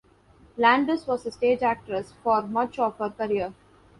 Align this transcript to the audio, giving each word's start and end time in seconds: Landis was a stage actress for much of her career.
Landis 0.57 1.05
was 1.05 1.27
a 1.27 1.31
stage 1.31 1.61
actress 1.61 2.11
for 2.23 2.41
much 2.41 2.79
of 2.79 2.97
her 2.97 3.11
career. 3.11 3.53